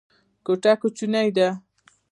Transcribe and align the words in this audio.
کوټه 0.45 0.73
کوچنۍ 0.81 1.27
ده. 1.37 1.47